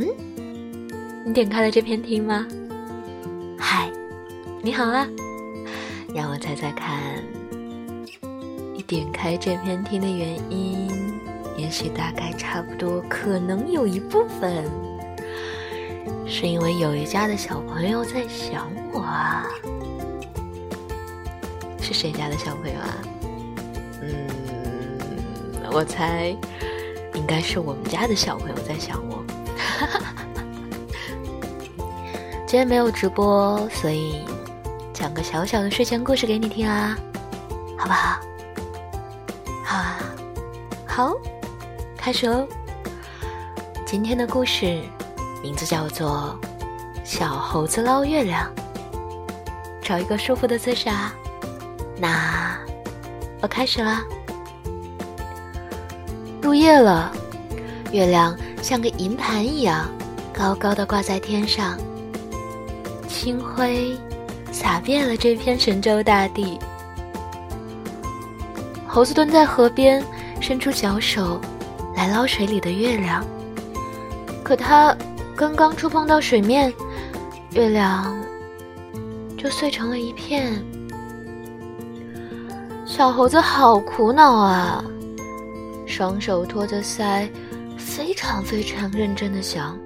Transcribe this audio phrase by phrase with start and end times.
[0.00, 0.88] 嗯，
[1.26, 2.46] 你点开了这篇听吗？
[3.58, 3.90] 嗨，
[4.62, 5.06] 你好啊！
[6.14, 7.22] 让我猜猜看，
[8.74, 10.88] 你点开这篇听的原因，
[11.54, 14.64] 也许大概差不多，可能有一部分
[16.26, 19.46] 是因为有一家的小朋友在想我啊。
[21.82, 22.96] 是谁家的小朋友啊？
[24.00, 24.26] 嗯，
[25.70, 26.34] 我猜
[27.12, 29.22] 应该是我们家的小朋友在想我。
[32.46, 34.24] 今天没有直播，所以
[34.92, 36.96] 讲个小小的睡前故事给你听啊，
[37.78, 38.20] 好不好？
[39.64, 39.98] 好啊，
[40.86, 41.12] 好，
[41.96, 42.46] 开始喽。
[43.86, 44.80] 今天的故事
[45.42, 46.38] 名字叫做
[47.04, 48.50] 《小猴子捞月亮》。
[49.82, 51.12] 找一个舒服的姿势啊。
[51.96, 52.56] 那
[53.40, 54.02] 我开始啦。
[56.40, 57.10] 入夜了，
[57.90, 59.88] 月亮像个银盘一样
[60.32, 61.78] 高高的挂在天上，
[63.08, 63.96] 清辉
[64.52, 66.58] 洒遍了这片神州大地。
[68.86, 70.02] 猴子蹲在河边，
[70.40, 71.40] 伸出小手
[71.94, 73.24] 来捞水里的月亮，
[74.42, 74.96] 可它
[75.36, 76.72] 刚刚触碰到水面，
[77.52, 78.16] 月亮
[79.36, 80.62] 就碎成了一片。
[82.84, 84.84] 小猴子好苦恼啊，
[85.86, 87.28] 双手托着腮，
[88.00, 89.78] 非常非常认真的想：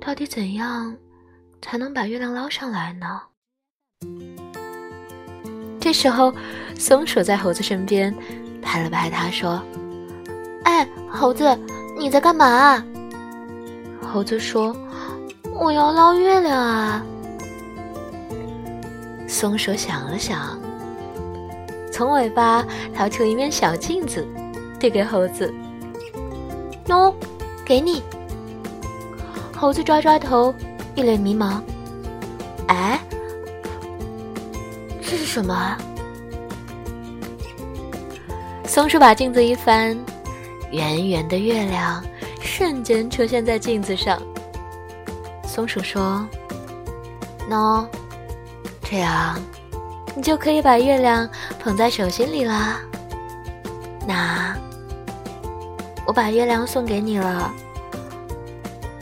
[0.00, 0.96] 到底怎样
[1.60, 3.20] 才能把月亮捞上来呢？
[5.78, 6.32] 这时候，
[6.78, 8.14] 松鼠在猴子身边
[8.62, 9.62] 拍了拍它，说
[10.64, 11.54] ：“哎，猴子，
[11.98, 12.82] 你在干嘛？”
[14.00, 14.74] 猴子说
[15.60, 17.04] ：“我要捞月亮啊。”
[19.28, 20.58] 松鼠想了想。
[21.92, 24.26] 从尾巴掏出一面小镜子，
[24.80, 25.52] 递给猴子。
[26.92, 27.14] 喏，
[27.64, 28.02] 给你。
[29.56, 30.54] 猴子抓抓头，
[30.94, 31.58] 一脸迷茫。
[32.68, 33.00] 哎，
[35.00, 35.74] 这是什么？
[38.66, 39.98] 松鼠把镜子一翻，
[40.70, 42.04] 圆圆的月亮
[42.42, 44.20] 瞬间出现在镜子上。
[45.46, 46.26] 松鼠说
[47.48, 47.86] ：“喏，
[48.82, 49.40] 这样。”
[50.14, 51.26] 你就可以把月亮
[51.58, 52.80] 捧在手心里啦。
[54.06, 54.54] 那
[56.04, 57.50] 我把月亮送给你了，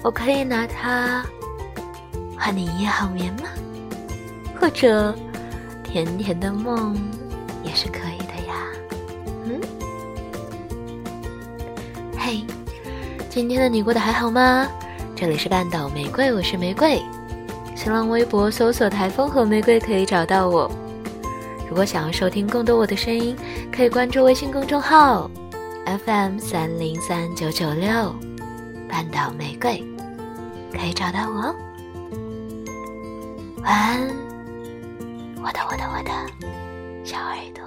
[0.02, 1.24] 我可以拿它
[2.38, 3.48] 换你一夜好眠吗？
[4.60, 5.14] 或者
[5.82, 6.96] 甜甜的梦
[7.64, 8.54] 也是可以的呀。
[9.44, 9.60] 嗯，
[12.18, 12.44] 嘿，
[13.28, 14.68] 今天的你过得还好吗？
[15.16, 17.02] 这里是半岛玫瑰，我是玫瑰。
[17.74, 20.70] 新浪微博搜索“台风和玫瑰”可以找到我。
[21.68, 23.34] 如果想要收听更多我的声音，
[23.74, 25.30] 可以关注微信公众号
[25.98, 28.14] FM 三零三九九六
[28.88, 29.84] 半岛玫瑰，
[30.72, 31.56] 可以找到我哦。
[33.62, 34.00] 晚安，
[35.42, 36.10] 我的我的我的
[37.04, 37.64] 小耳朵。